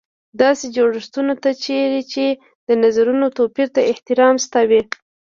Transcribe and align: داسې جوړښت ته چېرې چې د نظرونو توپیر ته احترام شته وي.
داسې 0.41 0.65
جوړښت 0.75 1.11
ته 1.43 1.51
چېرې 1.63 2.01
چې 2.13 2.25
د 2.67 2.69
نظرونو 2.83 3.27
توپیر 3.37 3.67
ته 3.75 3.81
احترام 3.91 4.35
شته 4.45 4.61
وي. 4.69 4.81